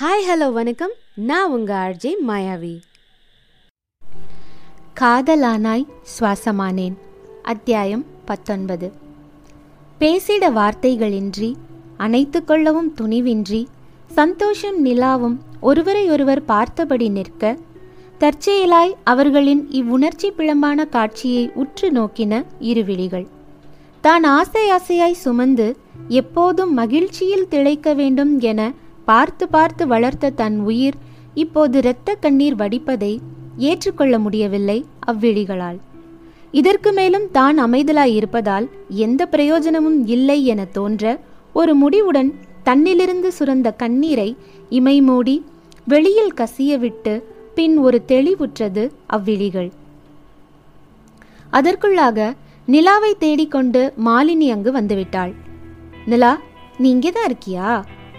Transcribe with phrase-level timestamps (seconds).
[0.00, 0.90] Hi hello வணக்கம்.
[1.14, 2.80] நான் உங்க ஆர்ஜே மாயாவி.
[5.00, 5.86] காதலானாய்
[6.20, 6.94] சுவாசமானேன்.
[7.42, 8.92] அத்தியாயம் பத்தொன்பது.
[10.00, 11.54] பேசிட வார்த்தைகளின்றி
[11.96, 13.66] அணைத்து கொள்ளவும் துணிவின்றி
[14.06, 17.56] சந்தோஷம் நிலாவும் ஒருவரையொருவர் பார்த்தபடி நிற்க
[18.20, 23.26] தற்செயலாய் அவர்களின் இவ்வுணர்ச்சி பிழம்பான காட்சியை உற்று நோக்கின இருவிழிகள்.
[24.00, 25.76] தான் ஆசை ஆசையாய் சுமந்து
[26.08, 28.72] எப்போதும் மகிழ்ச்சியில் திளைக்க வேண்டும் என
[29.10, 30.96] பார்த்து பார்த்து வளர்த்த தன் உயிர்
[31.42, 33.12] இப்போது இரத்த கண்ணீர் வடிப்பதை
[33.68, 34.76] ஏற்றுக்கொள்ள முடியவில்லை
[35.10, 35.78] அவ்விழிகளால்.
[36.58, 38.66] இதற்கு மேலும் தான் அமைதலாய் இருப்பதால்
[39.06, 41.12] எந்த பிரயோஜனமும் இல்லை என தோன்ற
[41.54, 42.30] ஒரு முடிவுடன்
[42.68, 44.30] தன்னிலிருந்து சுரந்த கண்ணீரை
[44.78, 45.36] இமை மூடி
[45.92, 47.14] வெளியில் கசிய விட்டு
[47.56, 48.84] பின் ஒரு தெளிவுற்றது
[49.16, 49.70] அவ்விழிகள்.
[51.58, 52.28] அதற்குள்ளாக
[52.68, 55.32] நிலாவை தேடிக்கொண்டு மாலினி அங்கு வந்துவிட்டாள்.
[56.10, 56.32] நிலா
[56.82, 57.70] நீ இங்கே தான் இருக்கியா?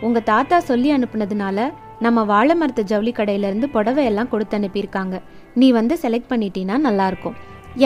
[0.02, 1.68] உங்க தாத்தா சொல்லி அனுப்புனதுனால
[2.00, 5.16] நம்ம வாழை மரத்து ஜவுளி கடையில இருந்து புடவையெல்லாம் கொடுத்து அனுப்பியிருக்காங்க.
[5.54, 7.36] நீ வந்து செலக்ட் பண்ணிட்டீன்னா நல்லா இருக்கும்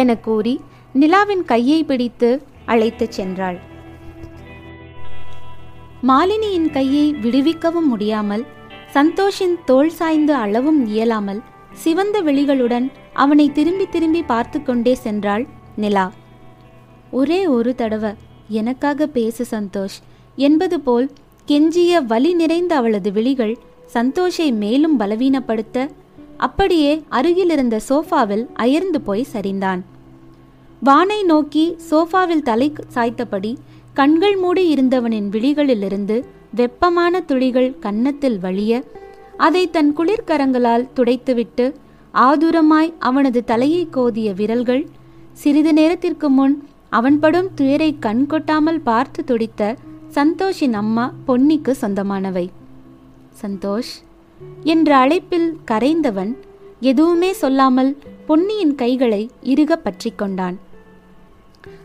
[0.02, 0.54] என கூறி
[0.96, 2.30] நிலாவின் கையை பிடித்து
[2.66, 3.58] அழைத்து சென்றாள்.
[6.10, 8.46] மாலினியின் கையை விடுவிக்கவும் முடியாமல்
[8.94, 11.42] சந்தோஷின் தோல் சாய்ந்து அளவும் இயலாமல்
[11.84, 12.88] சிவந்த விழிகளுடன்
[13.24, 16.08] அவனை திரும்பி திரும்பி பார்த்து கொண்டே சென்றாள் நிலா.
[17.12, 18.12] ஒரே ஒரு தடவை
[18.60, 19.98] எனக்காக பேசு சந்தோஷ்
[20.48, 21.08] என்பது போல்
[21.48, 25.88] கெஞ்சிய வலி நிறைந்த அவளது விழிகள் சந்தோஷை மேலும் பலவீனப்படுத்த
[26.38, 29.82] அப்படியே அருகிலிருந்த சோஃபாவில் அயர்ந்து போய் சரிந்தான்.
[30.82, 33.58] வானை நோக்கி சோஃபாவில் தலை சாய்த்தபடி
[33.94, 38.84] கண்கள் மூடி இருந்தவனின் விழிகளிலிருந்து வெப்பமான துளிகள் கன்னத்தில் வழிய
[39.38, 41.76] அதை தன் குளிர்கரங்களால் துடைத்துவிட்டு
[42.14, 44.84] ஆதுரமாய் அவனது தலையை கோதிய விரல்கள்
[45.34, 46.56] சிறிது நேரத்திற்கு முன்
[46.90, 49.76] அவன்படும் துயரை கண்கொட்டாமல் பார்த்து துடித்த
[50.16, 52.50] சந்தோஷின் அம்மா பொன்னிக்கு சொந்தமானவை.
[53.42, 53.94] சந்தோஷ்
[54.64, 56.36] என்ற அழைப்பில் கரைந்தவன்
[56.80, 60.58] எதுவுமே சொல்லாமல் பொன்னியின் கைகளை இறுக பற்றி கொண்டான்.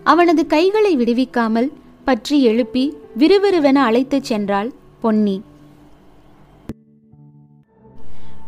[0.04, 1.70] அவனது கைகளை விடுவிக்காமல்
[2.04, 5.42] பற்றி எழுப்பி விறுவிறுவென அழைத்துச் சென்றாள் பொன்னி.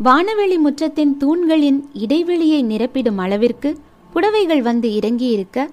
[0.05, 3.79] வானவெளி முற்றத்தின் தூண்களின் இடைவெளியை நிரப்பிடும் அளவிற்கு
[4.13, 5.69] புடவைகள் வந்து இறங்கியிருக்க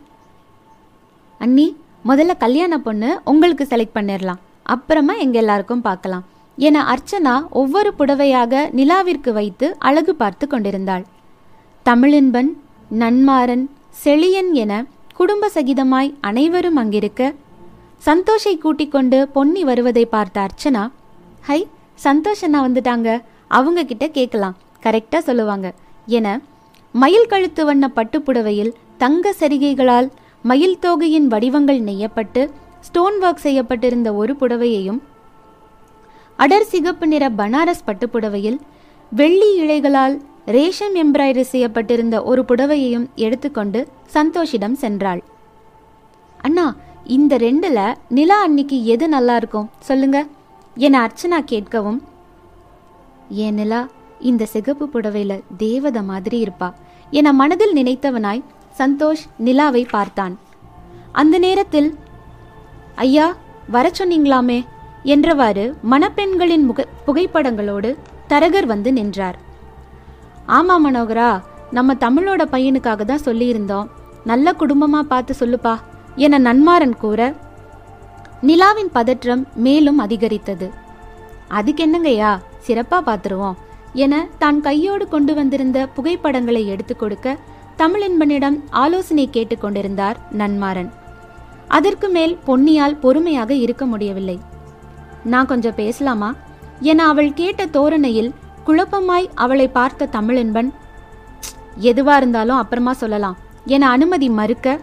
[1.37, 6.23] அண்ணி முதல்ல கல்யாண பொண்ணு உங்களுக்கு செலக்ட் பண்ணிடலாம் அப்புறமா எங்க எல்லாருக்கும் பார்க்கலாம்.
[6.57, 11.03] என அர்ச்சனா ஒவ்வொரு புடவையாக நிலாவிற்கு வைத்து அழகு பார்த்து கொண்டிருந்தாள்.
[11.85, 12.49] தமிழின்பன்
[13.01, 13.65] நன்மாறன்
[14.03, 14.73] செழியன் என
[15.15, 17.31] குடும்ப சகிதமாய் அனைவரும் அங்கிருக்க
[18.07, 20.83] சந்தோஷை கூட்டிக் கொண்டு பொன்னி வருவதை பார்த்த அர்ச்சனா
[21.41, 21.59] ஹை
[22.03, 23.09] சந்தோஷ் அண்ணா வந்துட்டாங்க.
[23.47, 24.57] அவங்க கிட்ட கேட்கலாம்.
[24.83, 25.67] கரெக்டா சொல்லுவாங்க.
[26.05, 26.27] என
[26.91, 30.09] மயில் கழுத்து வண்ண பட்டுப்புடவையில் தங்க சரிகைகளால்
[30.43, 32.49] மயில் தோகையின் வடிவங்கள் நெய்யப்பட்டு
[32.81, 34.99] ஸ்டோன் ஒர்க் செய்யப்பட்டிருந்த ஒரு புடவையையும்
[36.37, 38.59] அடர் சிகப்பு நிற பனாரஸ் பட்டுப்புடவையில்
[39.11, 45.21] வெள்ளி இழைகளால் ரேஷம் எம்ப்ராய்டரி செய்யப்பட்டிருந்த ஒரு புடவையையும் எடுத்துக்கொண்டு சந்தோஷிடம் சென்றாள்.
[46.41, 46.75] அண்ணா
[47.05, 49.69] இந்த ரெண்டுல நிலா அன்னைக்கு எது நல்லா இருக்கும்?
[49.79, 50.27] சொல்லுங்க.
[50.75, 51.99] என அர்ச்சனா கேட்கவும்
[53.29, 53.87] ஏன் நிலா
[54.19, 56.73] இந்த சிகப்பு புடவையில தேவத மாதிரி இருப்பா
[57.11, 58.43] என மனதில் நினைத்தவனாய்
[58.79, 60.35] சந்தோஷ் நிலாவை பார்த்தான்.
[61.11, 61.89] அந்த நேரத்தில்
[63.05, 63.27] ஐயா
[63.75, 64.59] வர சொன்னீங்களாமே?
[65.13, 67.89] என்றவாறு மணப்பெண்களின் முக புகைப்படங்களோடு
[68.31, 69.37] தரகர் வந்து நின்றார்.
[70.57, 71.29] ஆமா மனோகரா
[71.77, 73.89] நம்ம தமிழோட பையனுக்காக தான் சொல்லியிருந்தோம்.
[74.23, 75.73] நல்ல குடும்பமா பார்த்து சொல்லுப்பா
[76.25, 77.19] என நன்மாறன் கூற
[78.41, 80.67] நிலாவின் பதற்றம் மேலும் அதிகரித்தது.
[81.57, 82.31] அதுக்கு என்னங்கய்யா
[82.67, 83.57] சிறப்பா பார்த்துருவோம்
[84.03, 87.37] என தான் கையோடு கொண்டு வந்திருந்த புகைப்படங்களை எடுத்து கொடுக்க
[87.79, 90.89] தமிழின்பனிடம் ஆலோசனை கேட்டுக்கொண்டிருந்தார் நன்மாறன்.
[91.67, 94.39] அதற்கு மேல் பொன்னியால் பொறுமையாக இருக்க முடியவில்லை.
[95.23, 96.35] நான் கொஞ்சம் பேசலாமா?
[96.79, 98.33] என அவள் கேட்ட தோரணையில்
[98.65, 100.69] குழப்பமாய் அவளை பார்த்த தமிழன்பன்
[101.79, 103.37] எதுவா இருந்தாலும் அப்புறமா சொல்லலாம்.
[103.65, 104.79] என அனுமதி மறுக்க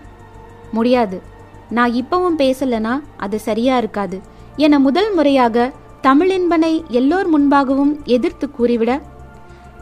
[0.73, 1.23] முடியாது.
[1.71, 4.21] நான் இப்பவும் பேசலனா அது சரியா இருக்காது.
[4.57, 9.01] என முதல் முறையாக தமிழின்பனை எல்லோர் முன்பாகவும் எதிர்த்து கூறிவிட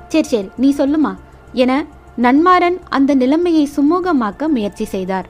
[0.09, 1.15] சரி சரி நீ சொல்லுமா?
[1.53, 1.85] என
[2.17, 5.29] நன்மாறன் அந்த நிலைமையை சுமூகமாக்க முயற்சி செய்தார்.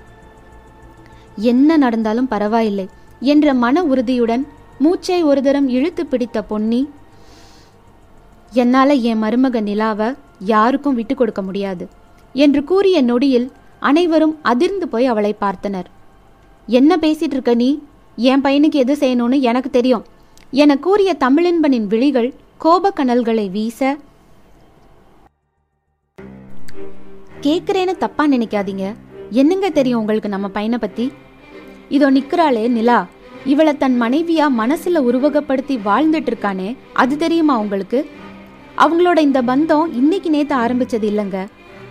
[1.37, 2.89] என்ன நடந்தாலும் பரவாயில்லை
[3.21, 4.47] என்ற மன உறுதியுடன்
[4.79, 6.89] மூச்சை ஒரு தரம் இழுத்து பிடித்த பொன்னி
[8.53, 11.89] என்னால் என் மருமக நிலாவை யாருக்கும் விட்டு கொடுக்க முடியாது
[12.33, 15.89] என்று கூறிய நொடியில் அனைவரும் அதிர்ந்து போய் அவளை பார்த்தனர்.
[16.67, 17.79] என்ன பேசிட்டு இருக்க நீ?
[18.17, 20.05] என் பையனுக்கு எது செய்யணும்னு எனக்கு தெரியும்
[20.51, 22.35] என கூறிய தமிழின்பனின் விழிகள்
[22.65, 23.97] கோபக்கனல்களை வீச
[27.47, 28.95] கேட்குறேன்னு தப்பா நினைக்காதீங்க.
[29.31, 31.13] என்னங்க தெரியும் உங்களுக்கு நம்ம பையனை பத்தி?
[31.89, 33.07] இதோ நிக்கிறாளே நிலா.
[33.45, 38.07] இவளை தன் மனைவியா மனசுல உருவகப்படுத்தி வாழ்ந்துட்டு இருக்கானே அது தெரியுமா உங்களுக்கு?
[38.79, 41.47] அவங்களோட இந்த பந்தம் இன்னைக்கு நேத்து ஆரம்பிச்சது இல்லைங்க.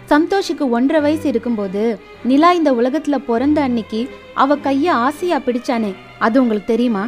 [0.10, 6.72] சந்தோஷுக்கு ஒன்றரை வயசு இருக்கும்போது நிலா இந்த உலகத்துல பிறந்த அன்னைக்கு அவ கைய ஆசையா பிடிச்சானே அது உங்களுக்கு
[6.74, 7.08] தெரியுமா?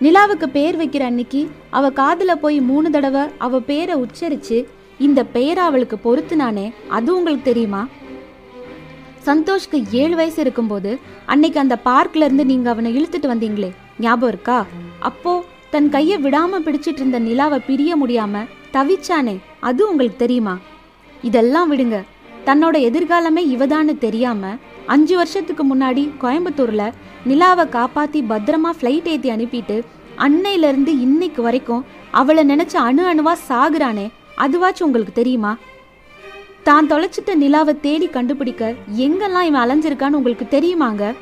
[0.00, 4.66] நிலாவுக்கு பேர் வைக்கிற அன்னைக்கு அவ காதுல போய் மூணு தடவை அவ பேரை உச்சரிச்சு
[4.98, 7.88] இந்த பெயர் அவளுக்கு பொருத்துனானே அது உங்களுக்கு தெரியுமா?
[9.26, 14.66] சந்தோஷ்க்கு ஏழு வயசு இருக்கும்போது அன்னைக்கு அந்த பார்க்ல இருந்து நீங்க அவனை இழுத்துட்டு வந்தீங்களே ஞாபகம் இருக்கா?
[15.00, 20.58] அப்போ தன் கையை விடாம பிடிச்சிட்டு இருந்த நிலாவை பிரிய முடியாம தவிச்சானே அது உங்களுக்கு தெரியுமா?
[21.22, 22.02] இதெல்லாம் விடுங்க.
[22.44, 24.56] தன்னோட எதிர்காலமே இவதான்னு தெரியாம
[24.86, 26.92] அஞ்சு வருஷத்துக்கு முன்னாடி கோயம்புத்தூர்ல
[27.26, 29.84] நிலாவை காப்பாத்தி பத்திரமா ஃப்ளைட் ஏத்தி அனுப்பிட்டு
[30.18, 34.10] அன்னையில இருந்து இன்னைக்கு வரைக்கும் அவளை நினைச்ச அணு அணுவா சாகுறானே
[34.44, 35.52] அதுவாச்சும் உங்களுக்கு தெரியுமா?
[36.62, 41.14] தான் தொலைச்சிட்ட நிலாவை தேடி கண்டுபிடிக்க எங்கெல்லாம் இவன் அலைஞ்சிருக்கான்னு உங்களுக்கு தெரியுமாங்க?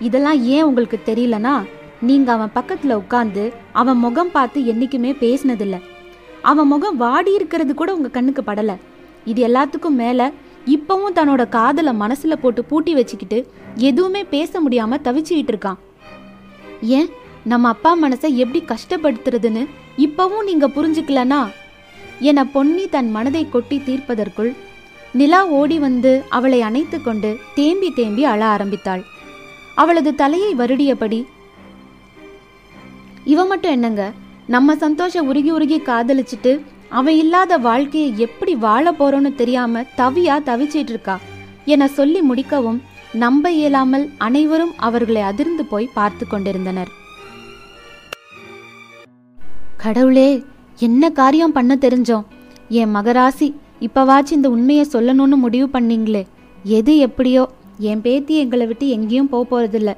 [0.00, 1.54] இதெல்லாம் ஏன் உங்களுக்கு தெரியலனா
[2.00, 5.78] நீங்க அவன் பக்கத்துல உட்கார்ந்து அவன் முகம் பார்த்து என்னைக்குமே பேசினதில்ல.
[6.42, 8.76] அவன் முகம் வாடி இருக்கிறது கூட உங்க கண்ணுக்கு படல.
[9.24, 10.30] இது எல்லாத்துக்கும் மேல
[10.66, 13.38] இப்பவும் தன்னோட காதல மனசுல போட்டு பூட்டி வச்சுக்கிட்டு
[13.74, 15.78] எதுவுமே பேச முடியாம தவிச்சுக்கிட்டு இருக்கான்.
[16.80, 17.08] ஏன்?
[17.44, 19.62] நம்ம அப்பா மனசை எப்படி கஷ்டப்படுத்துறதுன்னு
[19.96, 21.40] இப்பவும் நீங்க புரிஞ்சுக்கலன்னா
[22.20, 24.50] என பொன்னி தன் மனதை கொட்டி தீர்ப்பதற்குள்
[25.12, 29.02] நிலா ஓடி வந்து அவளை அணைத்து கொண்டு தேம்பி தேம்பி அழ ஆரம்பித்தாள்.
[29.74, 31.20] அவளது தலையை வருடியபடி
[33.24, 34.04] இவ மட்டும் என்னங்க?
[34.46, 36.52] நம்ம சந்தோஷ உருகி உருகி காதலிச்சிட்டு
[36.88, 41.16] அவன் இல்லாத வாழ்க்கையை எப்படி வாழ போறோன்னு தெரியாம தவியா தவிச்சிட்டு இருக்கா?
[41.64, 42.80] என சொல்லி முடிக்கவும்
[43.12, 46.90] நம்ப இயலாமல் அனைவரும் அவர்களை அதிர்ந்து போய் பார்த்து கொண்டிருந்தனர்.
[49.76, 50.30] கடவுளே
[50.86, 52.24] என்ன காரியம் பண்ண தெரிஞ்சோம்?
[52.80, 53.48] என் மகராசி
[53.86, 56.22] இப்போவாச்சும் இந்த உண்மையை சொல்லணும்னு முடிவு பண்ணீங்களே.
[56.76, 57.42] எது எப்படியோ
[57.90, 59.90] என் பேத்தி எங்களை விட்டு எங்கேயும் போக போறதில்ல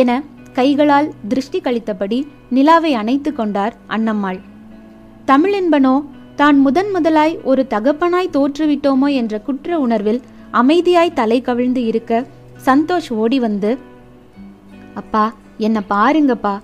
[0.00, 0.10] என
[0.58, 2.18] கைகளால் திருஷ்டி கழித்தபடி
[2.50, 4.40] நிலாவை அணைத்து கொண்டார் அன்னம்மாள்
[5.26, 5.94] தமிழென்பனோ
[6.40, 10.20] தான் முதன் முதலாய் ஒரு தகப்பனாய் தோற்றுவிட்டோமோ என்ற குற்ற உணர்வில்
[10.52, 12.22] அமைதியாய் தலை கவிழ்ந்து இருக்க
[12.66, 13.72] சந்தோஷ் ஓடி வந்து
[14.94, 15.24] அப்பா
[15.66, 16.54] என்ன பாருங்கப்பா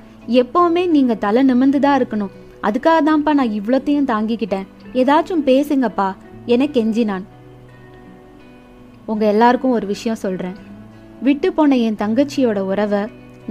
[0.43, 2.33] எப்பவுமே நீங்க தலை நிமிர்ந்துதான் இருக்கணும்.
[2.69, 4.67] அதுக்காக தான்ப்பா நான் இவ்வளோத்தையும் தாங்கிக்கிட்டேன்.
[5.01, 6.09] ஏதாச்சும் பேசுங்கப்பா
[6.55, 7.25] என கெஞ்சினான்.
[9.11, 10.57] உங்க எல்லாருக்கும் ஒரு விஷயம் சொல்றேன்.
[11.27, 13.03] விட்டு போன என் தங்கச்சியோட உறவை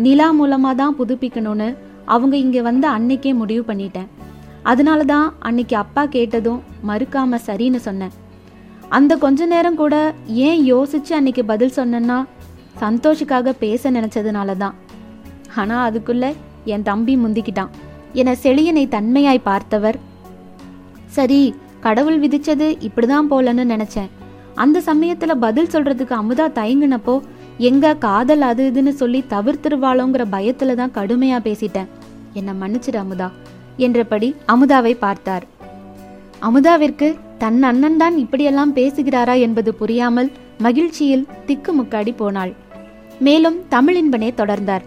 [0.06, 1.70] நிலா மூலமா தான் புதுப்பிக்கணும்னு
[2.14, 4.10] அவங்க இங்க வந்து அன்னைக்கே முடிவு பண்ணிட்டேன்.
[4.72, 8.14] அதனால தான் அன்னைக்கு அப்பா கேட்டதும் மறுக்காம சரின்னு சொன்னேன்.
[8.98, 9.96] அந்த கொஞ்ச நேரம் கூட
[10.48, 12.18] ஏன் யோசிச்சு அன்னைக்கு பதில் சொன்னேன்னா
[12.82, 14.76] சந்தோஷுக்காக பேச நினைச்சதுனால தான்
[15.62, 16.26] ஆனா அதுக்குள்ள
[16.74, 17.72] என் தம்பி முந்திக்கிட்டான்.
[18.14, 20.00] என செழியனை தன்மையாய் பார்த்தவர்.
[21.08, 24.10] சரி கடவுள் விதிச்சது இப்படிதான் போலன்னு நினைச்சேன்.
[24.56, 27.22] அந்த சமயத்துல பதில் சொல்றதுக்கு அமுதா தயங்குனப்போ
[27.58, 31.90] எங்க காதல் அது இதுன்னு சொல்லி தவிர்த்துருவாளோங்கிற பயத்துல தான் கடுமையா பேசிட்டேன்.
[32.34, 33.30] என்னை மன்னிச்சிடு அமுதா
[33.78, 35.46] என்றபடி அமுதாவை பார்த்தார்.
[36.42, 39.40] அமுதாவிற்கு தன் அண்ணன் தான் இப்படியெல்லாம் பேசுகிறாரா?
[39.40, 42.54] என்பது புரியாமல் மகிழ்ச்சியில் திக்குமுக்காடி போனாள்.
[43.20, 44.82] மேலும் தமிழின்பனே தொடர்ந்தார்.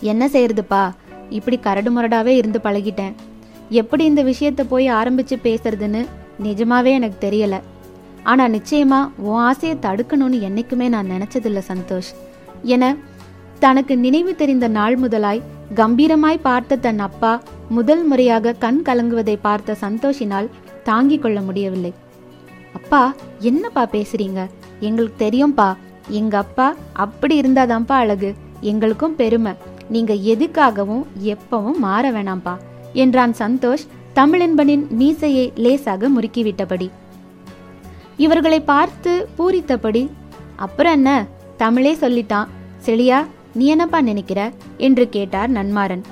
[0.00, 0.90] என்ன செய்யறதுப்பா?
[1.32, 3.12] இப்படி கரடு முரடாவே இருந்து பழகிட்டேன்.
[3.68, 6.06] எப்படி இந்த விஷயத்தை போய் ஆரம்பிச்சு பேசுறதுன்னு
[6.42, 7.60] நிஜமாவே எனக்கு தெரியல.
[8.22, 12.10] ஆனா நிச்சயமா உன் ஆசையை தடுக்கணும்னு என்னைக்குமே நான் நினைச்சதில்ல சந்தோஷ்.
[12.62, 12.96] என
[13.58, 15.42] தனக்கு நினைவு தெரிந்த நாள் முதலாய்
[15.74, 20.48] கம்பீரமாய் பார்த்த தன் அப்பா முதல் முறையாக கண் கலங்குவதை பார்த்த சந்தோஷினால்
[20.84, 21.92] தாங்கிக் கொள்ள முடியவில்லை.
[22.74, 24.40] அப்பா என்னப்பா பேசுறீங்க?
[24.80, 25.76] எங்களுக்கு தெரியும்பா.
[26.08, 28.34] எங்க அப்பா அப்படி இருந்தாதான்ப்பா அழகு.
[28.60, 29.52] எங்களுக்கும் பெருமை.
[29.92, 32.54] நீங்க எதுக்காகவும் எப்பவும் மாற வேணாம்ப்பா
[33.02, 33.84] என்றான் சந்தோஷ்
[34.14, 36.88] தமிழன்பனின் மீசையை லேசாக முறுக்கிவிட்டபடி.
[38.16, 40.02] இவர்களை பார்த்து பூரித்தபடி
[40.56, 41.10] அப்புறம் என்ன?
[41.56, 42.50] தமிழே சொல்லிட்டான்.
[42.84, 43.18] செளியா
[43.54, 44.40] நீ என்னப்பா நினைக்கிற?
[44.78, 46.04] என்று கேட்டார் நன்மாறன்.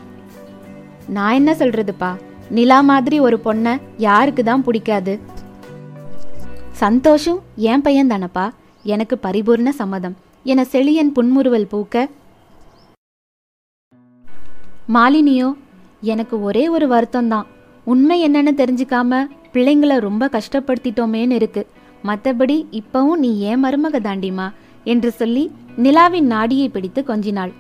[1.09, 2.11] நான் என்ன சொல்றதுப்பா?
[2.51, 5.15] நிலா மாதிரி ஒரு பொண்ணை யாருக்கு தான் பிடிக்காது?
[6.85, 8.47] சந்தோஷம் என் பையன் தானப்பா
[8.85, 10.17] எனக்கு பரிபூர்ண சம்மதம்.
[10.45, 12.09] என செழியன் புன்முறுவல் பூக்க
[14.95, 15.49] மாலினியோ
[16.13, 17.49] எனக்கு ஒரே ஒரு வருத்தம் தான்
[17.93, 19.21] உண்மை என்னன்னு தெரிஞ்சுக்காம
[19.53, 21.63] பிள்ளைங்கள ரொம்ப கஷ்டப்படுத்திட்டோமேன்னு இருக்கு.
[22.09, 24.47] மற்றபடி இப்பவும் நீ ஏன் மருமக தாண்டிமா
[24.93, 25.45] என்று சொல்லி
[25.85, 27.53] நிலாவின் நாடியை பிடித்து கொஞ்சினாள்.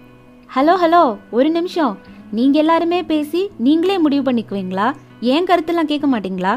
[0.55, 1.03] ஹலோ ஹலோ
[1.39, 1.95] ஒரு நிமிஷம்.
[2.39, 4.89] நீங்க எல்லாருமே பேசி நீங்களே முடிவு பண்ணிக்குவீங்களா?
[5.35, 6.55] ஏன் கருத்தெல்லாம் கேட்க மாட்டீங்களா?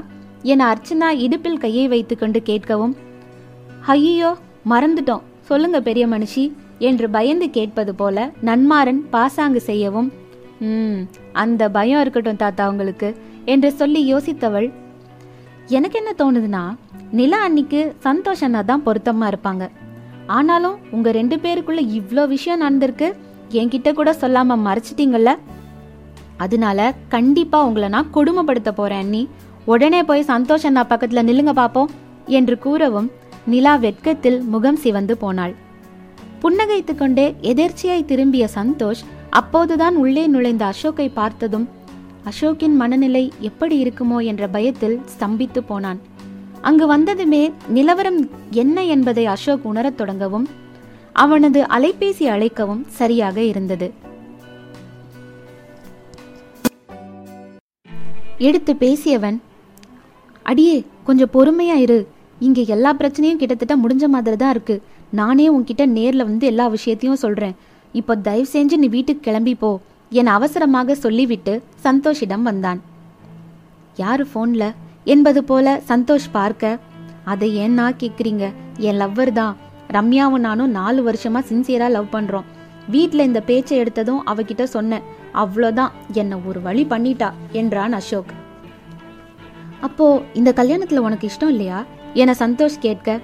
[0.53, 2.95] என அர்ச்சனா இடுப்பில் கையை வைத்துக்கொண்டு கேட்கவும்
[3.95, 4.31] ஐயோ
[4.73, 5.23] மறந்துட்டோம்.
[5.51, 6.47] சொல்லுங்க பெரிய மனுஷி
[6.89, 8.17] என்று பயந்து கேட்பது போல
[8.49, 10.11] நன்மாறன் பாசாங்கு செய்யவும்
[10.69, 10.99] ம்
[11.41, 13.09] அந்த பயம் இருக்கட்டும் தாத்தா உங்களுக்கு
[13.53, 14.67] என்று சொல்லி யோசித்தவள்
[15.77, 16.63] எனக்கு என்ன தோணுதுன்னா
[17.19, 19.63] நிலா அன்னைக்கு சந்தோஷ் அண்ணா தான் பொருத்தமா இருப்பாங்க.
[20.37, 23.07] ஆனாலும் உங்க ரெண்டு பேருக்குள்ள இவ்வளோ விஷயம் நடந்திருக்கு
[23.59, 25.31] என்கிட்ட கூட சொல்லாம மறைச்சிட்டீங்கல்ல?
[26.37, 26.79] அதனால
[27.15, 29.23] கண்டிப்பா உங்களை நான் கொடுமைப்படுத்த போறேன் அண்ணி.
[29.65, 31.91] உடனே போய் சந்தோஷ் அண்ணா பக்கத்துல நில்லுங்க பாப்போம்
[32.37, 33.09] என்று கூறவும்
[33.45, 35.53] நிலா வெட்கத்தில் முகம் சிவந்து போனாள்.
[36.41, 39.03] புன்னகைத்து கொண்டே எதேர்ச்சியாய் திரும்பிய சந்தோஷ்
[39.39, 41.65] அப்போதுதான் உள்ளே நுழைந்த அசோக்கை பார்த்ததும்
[42.29, 45.99] அசோக்கின் மனநிலை எப்படி இருக்குமோ என்ற பயத்தில் ஸ்தம்பித்து போனான்.
[46.61, 48.19] அங்கு வந்ததுமே நிலவரம்
[48.51, 50.45] என்ன என்பதை அசோக் உணரத் தொடங்கவும்
[51.23, 53.87] அவனது அலைபேசி அழைக்கவும் சரியாக இருந்தது.
[58.37, 59.37] எடுத்து பேசியவன்
[60.43, 61.99] அடியே கொஞ்சம் பொறுமையா இரு.
[62.39, 64.75] இங்க எல்லா பிரச்சனையும் கிட்டத்தட்ட முடிஞ்ச மாதிரி தான் இருக்கு.
[65.11, 67.55] நானே உன்கிட்ட நேர்ல வந்து எல்லா விஷயத்தையும் சொல்றேன்.
[67.93, 69.79] இப்போ தயவு செஞ்சு நீ வீட்டுக்கு கிளம்பி போ.
[70.09, 72.81] என அவசரமாக சொல்லிவிட்டு சந்தோஷிடம் வந்தான்.
[73.95, 74.73] யாரு ஃபோன்ல
[75.03, 76.79] என்பது போல சந்தோஷ் பார்க்க
[77.23, 78.51] அதை ஏன்னா கேக்குறீங்க?
[78.77, 79.57] என் லவ்வர் தான்.
[79.89, 82.43] ரம்யாவும் நானும் நாலு வருஷமா சின்சியரா லவ் பண்றோம்.
[82.89, 85.01] வீட்டில் இந்த பேச்சை எடுத்ததும் அவகிட்ட சொன்னேன்.
[85.33, 85.91] அவ்வளோதான்.
[86.11, 88.31] என்னை ஒரு வழி பண்ணிட்டா என்றான் அசோக்.
[89.81, 91.85] அப்போ இந்த கல்யாணத்துல உனக்கு இஷ்டம் இல்லையா?
[92.13, 93.19] என சந்தோஷ் கேட்க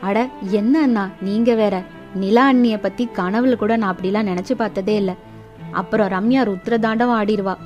[0.00, 1.08] அட என்ன அண்ணா?
[1.20, 1.82] நீங்க வேற.
[2.14, 5.14] நிலா அண்ணிய பத்தி கனவுல கூட நான் அப்படிலாம் நினைச்சு பார்த்ததே இல்லை.
[5.70, 7.56] அப்புறம் ரம்யா ருத்ரதாண்டம் ஆடிடுவா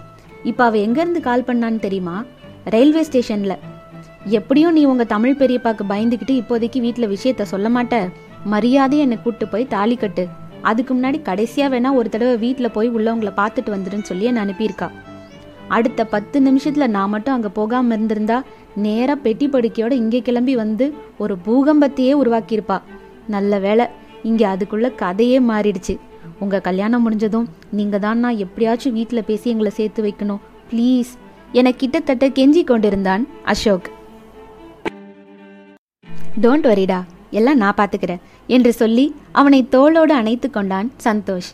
[0.42, 2.24] இப்போ அவ எங்க இருந்து கால் பண்ணான்னு தெரியுமா?
[2.64, 3.56] ரயில்வே ஸ்டேஷன்ல
[4.24, 8.12] எப்படியும் நீ உங்க தமிழ் பெரியப்பாக்கு பயந்துக்கிட்டு இப்போதைக்கு வீட்டில் விஷயத்த சொல்ல மாட்ட.
[8.44, 10.28] மரியாதை என்னை கூட்டு போய் தாலி கட்டு.
[10.62, 14.90] அதுக்கு முன்னாடி கடைசியா வேணா ஒரு தடவை வீட்டில் போய் உள்ளவங்கள பார்த்துட்டு வந்துருன்னு சொல்லி என்ன அனுப்பியிருக்கா.
[15.68, 18.42] அடுத்த பத்து நிமிஷத்துல நான் மட்டும் அங்க போகாம இருந்திருந்தா
[18.76, 22.80] நேரா பெட்டி படுக்கையோட இங்கே கிளம்பி வந்து ஒரு பூகம்பத்தையே உருவாக்கியிருப்பா.
[23.26, 23.86] நல்ல வேளை
[24.30, 25.94] இங்கே அதுக்குள்ளே கதையே மாறிடுச்சு.
[26.42, 30.40] உங்கள் கல்யாணம் முடிஞ்சதும் நீங்கள் தான் நான் எப்படியாச்சும் வீட்டில் பேசி எங்களை சேர்த்து வைக்கணும்.
[30.70, 31.10] ப்ளீஸ்
[31.60, 33.88] என கிட்டத்தட்ட கெஞ்சி கொண்டிருந்தான் அசோக்.
[36.44, 37.00] டோன்ட் வரிடா
[37.38, 38.22] எல்லாம் நான் பார்த்துக்கிறேன்
[38.56, 39.04] என்று சொல்லி
[39.40, 41.50] அவனை தோளோடு அணைத்து கொண்டான் சந்தோஷ்.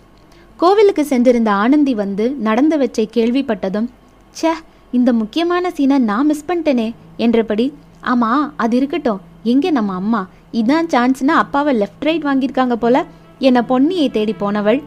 [0.61, 3.89] கோவிலுக்கு சென்றிருந்த ஆனந்தி வந்து நடந்து வச்சை கேள்விப்பட்டதும்
[4.37, 4.53] ச்சே
[4.99, 6.89] இந்த முக்கியமான சீனை நான் மிஸ் பண்ணிட்டேனே.
[7.25, 7.67] என்றபடி
[8.13, 8.31] ஆமா
[8.65, 9.21] அது இருக்கட்டும்.
[9.53, 10.21] எங்கே நம்ம அம்மா?
[10.53, 13.05] இதான் சான்ஸ்னா அப்பாவை லெஃப்ட் ரைட் வாங்கியிருக்காங்க போல.
[13.39, 14.83] என்னை பொன்னியை தேடி போனவள்.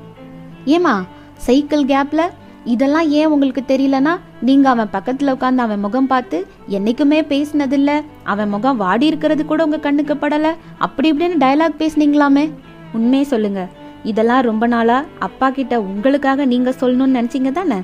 [0.66, 1.04] ஏமா
[1.36, 2.22] சைக்கிள் கேப்ல
[2.66, 8.04] இதெல்லாம் ஏன் உங்களுக்கு தெரியலனா நீங்க அவன் பக்கத்துல உட்காந்து அவன் முகம் பார்த்து என்னைக்குமே பேசினதில்ல.
[8.24, 10.56] அவன் முகம் வாடி இருக்கிறது கூட உங்க கண்ணுக்கு படல.
[10.78, 12.52] அப்படி இப்படின்னு டயலாக் பேசுனீங்களாமே.
[12.94, 13.68] உண்மையை சொல்லுங்க.
[14.04, 17.76] இதெல்லாம் ரொம்ப நாளா அப்பா கிட்ட உங்களுக்காக நீங்க சொல்லணும்னு நினச்சிங்க தானே?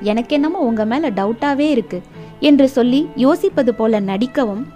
[0.00, 2.02] எனக்கு என்னமோ உங்க மேல டவுட்டாவே இருக்கு.
[2.40, 4.66] என்று சொல்லி யோசிப்பது போல நடிக்கவும்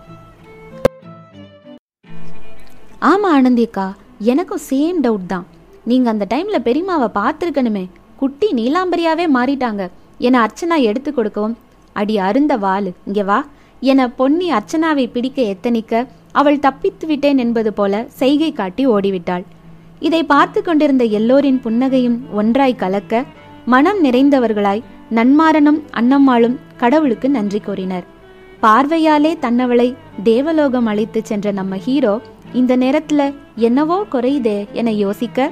[3.08, 3.84] ஆமாம் ஆனந்தி அக்கா.
[4.32, 5.46] எனக்கும் சேம் டவுட் தான்.
[5.90, 7.82] நீங்கள் அந்த டைமில் பெரியம்மாவை பார்த்துருக்கணுமே.
[8.20, 9.82] குட்டி நீலாம்பரியாவே மாறிட்டாங்க.
[10.26, 11.56] என்னை அர்ச்சனா எடுத்து கொடுக்கவும்
[11.92, 13.38] அடி அருந்த வாளு இங்கே வா.
[13.92, 16.04] என பொன்னி அர்ச்சனாவை பிடிக்க எத்தனிக்க
[16.40, 19.44] அவள் தப்பித்து விட்டேன் என்பது போல செய்கை காட்டி ஓடிவிட்டாள்.
[20.08, 23.24] இதை பார்த்து கொண்டிருந்த எல்லோரின் புன்னகையும் ஒன்றாய் கலக்க
[23.74, 24.86] மனம் நிறைந்தவர்களாய்
[25.18, 28.06] நன்மாரனும் அன்னம்மாளும் கடவுளுக்கு நன்றி கூறினர்.
[28.62, 32.20] பார்வையாலே தன்னவளை தேவலோகம் அழைத்து சென்ற நம்ம ஹீரோ
[32.52, 35.50] இந்த நேரத்துல என்னவோ குறையுதே என யோசிக்க.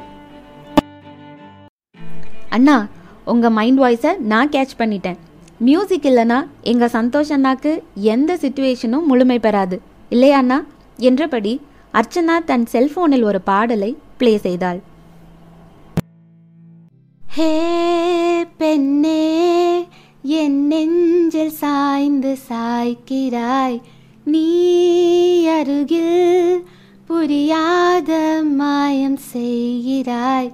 [2.48, 2.86] அண்ணா
[3.24, 5.16] உங்க மைண்ட் வாய்ஸை நான் கேட்ச் பண்ணிட்டேன்.
[5.58, 9.80] மியூசிக் இல்லைனா எங்க சந்தோஷ் அண்ணாக்கு எந்த சுச்சுவேஷனும் முழுமை பெறாது.
[10.08, 10.64] இல்லையா அண்ணா?
[10.98, 11.60] என்றபடி
[11.94, 14.80] அர்ச்சனா தன் செல்போனில் ஒரு பாடலை ப்ளே செய்தாள்.
[17.34, 17.52] ஹே
[18.56, 19.18] பெண்ணே
[20.22, 23.80] என் நெஞ்சில் சாய்ந்து சா சாய்க்கிறாய்
[24.24, 24.44] நீ
[25.44, 26.62] அருகில்
[27.06, 30.52] புரியாத மாயம் செய்கிறாய்.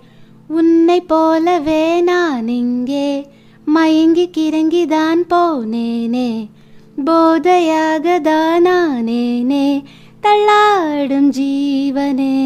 [0.48, 3.26] உன்னை போலவே நான் இங்கே
[3.64, 6.48] மயங்கி கிறங்கிதான் போனேனே.
[7.04, 9.82] போதையாக தானானேனே
[10.22, 12.38] தள்ளாடும் ஜீவனே.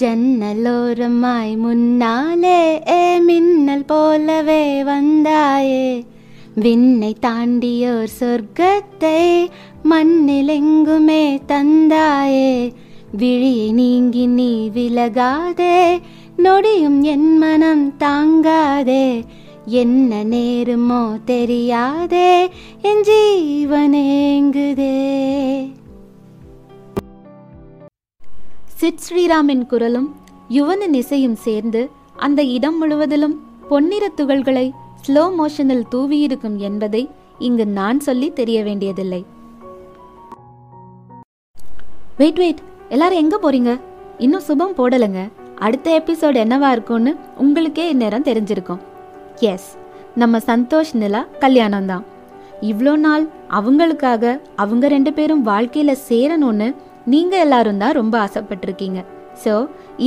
[0.00, 6.04] ஜன்னலோரமாய் முன்னாலே ஏ மின்னல் போலவே வந்தாயே.
[6.54, 9.50] விண்ணை தாண்டியோர் சொர்க்கத்தை
[9.90, 12.72] மண்ணிலெங்குமே தந்தாயே.
[13.16, 16.00] விழியை நீங்கி நீ விலகாதே.
[16.38, 19.24] நொடியும் என் மனம் தாங்காதே.
[19.66, 22.50] என்ன நேருமோ தெரியாதே.
[22.82, 24.96] என் ஜீவனேங்குதே
[28.74, 30.14] சித் ஸ்ரீராமின் குரலும்
[30.50, 34.72] யுவனின் இசையும் சேர்ந்து அந்த இடம் முழுவதிலும் பொன்னிற துகள்களை
[35.06, 37.00] ஸ்லோ மோஷனில் தூவியிருக்கும் என்பதை
[37.46, 39.18] இங்கு நான் சொல்லி தெரிய வேண்டியதில்லை.
[42.20, 42.62] வெயிட் வெயிட்
[42.94, 43.72] எல்லாரும் எங்க போறீங்க?
[44.24, 45.22] இன்னும் சுபம் போடலைங்க.
[45.66, 47.12] அடுத்த எபிசோடு என்னவா இருக்கும்னு
[47.44, 48.80] உங்களுக்கே இந்நேரம் தெரிஞ்சிருக்கும்.
[49.52, 49.68] எஸ்
[50.22, 52.04] நம்ம சந்தோஷ் நிலா கல்யாணம் தான்.
[52.70, 53.24] இவ்வளோ நாள்
[53.60, 54.34] அவங்களுக்காக
[54.64, 56.68] அவங்க ரெண்டு பேரும் வாழ்க்கையில சேரணும்னு
[57.14, 59.00] நீங்க எல்லாரும் தான் ரொம்ப ஆசைப்பட்டிருக்கீங்க.
[59.44, 59.54] ஸோ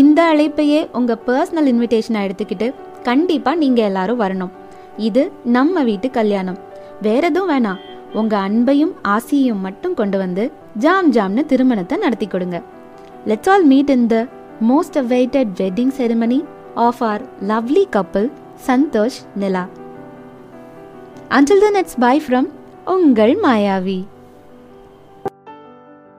[0.03, 2.69] இந்த அழைப்பையே உங்கள் பர்சனல் இன்விடேஷனாக எடுத்துக்கிட்டு
[3.09, 4.53] கண்டிப்பாக நீங்கள் எல்லாரும் வரணும்.
[4.97, 6.57] இது நம்ம வீட்டு கல்யாணம்.
[7.01, 7.79] வேற எதுவும் வேணாம்
[8.13, 12.61] உங்கள் அன்பையும் ஆசையையும் மட்டும் கொண்டு வந்து ஜாம் ஜாம்னு திருமணத்தை நடத்தி கொடுங்க.
[13.27, 14.25] Let's all meet in the
[14.67, 16.43] most awaited wedding ceremony
[16.75, 18.29] of our lovely couple
[18.67, 19.67] Santhosh Nila
[21.29, 22.47] until the next bye from
[22.85, 24.07] உங்கள் மாயாவி